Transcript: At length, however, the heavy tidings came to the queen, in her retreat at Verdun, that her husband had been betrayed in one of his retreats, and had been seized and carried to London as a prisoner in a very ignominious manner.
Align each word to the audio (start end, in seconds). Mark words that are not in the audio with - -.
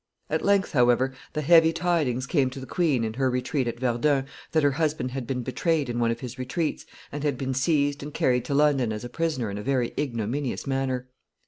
At 0.31 0.43
length, 0.43 0.71
however, 0.71 1.13
the 1.33 1.43
heavy 1.43 1.71
tidings 1.71 2.25
came 2.25 2.49
to 2.49 2.59
the 2.59 2.65
queen, 2.65 3.03
in 3.03 3.13
her 3.13 3.29
retreat 3.29 3.67
at 3.67 3.79
Verdun, 3.79 4.25
that 4.51 4.63
her 4.63 4.71
husband 4.71 5.11
had 5.11 5.27
been 5.27 5.43
betrayed 5.43 5.89
in 5.89 5.99
one 5.99 6.09
of 6.09 6.21
his 6.21 6.39
retreats, 6.39 6.87
and 7.11 7.23
had 7.23 7.37
been 7.37 7.53
seized 7.53 8.01
and 8.01 8.11
carried 8.11 8.43
to 8.45 8.55
London 8.55 8.91
as 8.91 9.03
a 9.03 9.09
prisoner 9.09 9.51
in 9.51 9.59
a 9.59 9.61
very 9.61 9.93
ignominious 9.99 10.65
manner. 10.65 11.07